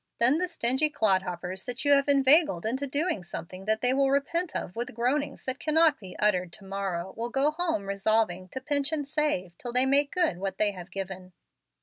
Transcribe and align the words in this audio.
Then 0.17 0.39
the 0.39 0.47
stingy 0.47 0.89
clodhoppers 0.89 1.65
that 1.65 1.85
you 1.85 1.91
have 1.91 2.09
inveigled 2.09 2.65
into 2.65 2.87
doing 2.87 3.23
something 3.23 3.65
that 3.65 3.81
they 3.81 3.93
will 3.93 4.09
repent 4.09 4.55
of 4.55 4.75
with 4.75 4.95
groanings 4.95 5.45
that 5.45 5.59
cannot 5.59 5.99
be 5.99 6.17
uttered 6.17 6.51
to 6.53 6.65
morrow 6.65 7.13
will 7.15 7.29
go 7.29 7.51
home 7.51 7.85
resolving 7.85 8.47
to 8.49 8.59
pinch 8.59 8.91
and 8.91 9.07
save 9.07 9.55
till 9.59 9.71
they 9.71 9.85
make 9.85 10.09
good 10.11 10.39
what 10.39 10.57
they 10.57 10.71
have 10.71 10.89
given." 10.89 11.33